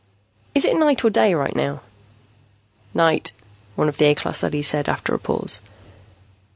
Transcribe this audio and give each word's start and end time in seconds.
"Is 0.55 0.65
it 0.65 0.75
night 0.75 1.05
or 1.05 1.11
day 1.11 1.35
right 1.35 1.55
now?" 1.55 1.81
"Night," 2.95 3.33
one 3.75 3.87
of 3.87 3.97
the 3.97 4.05
A 4.05 4.15
class 4.15 4.41
leadys 4.41 4.65
said, 4.67 4.89
after 4.89 5.13
a 5.13 5.19
pause. 5.19 5.61